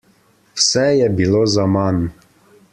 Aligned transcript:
Vse 0.59 0.85
je 1.01 1.11
bilo 1.21 1.45
zaman. 1.57 2.03